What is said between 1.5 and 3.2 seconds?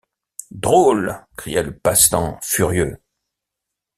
le passant furieux.